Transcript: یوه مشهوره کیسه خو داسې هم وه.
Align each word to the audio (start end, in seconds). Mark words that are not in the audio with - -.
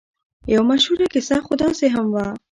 یوه 0.53 0.65
مشهوره 0.71 1.05
کیسه 1.13 1.37
خو 1.45 1.53
داسې 1.63 1.85
هم 1.95 2.05
وه. 2.13 2.25